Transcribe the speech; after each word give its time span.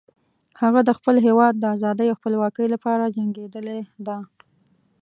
هغه 0.61 0.79
د 0.87 0.89
خپل 0.97 1.15
هیواد 1.27 1.53
د 1.57 1.63
آزادۍ 1.75 2.07
او 2.09 2.17
خپلواکۍ 2.19 2.67
لپاره 2.73 3.13
جنګیدلی 3.15 3.79
ده 4.05 4.17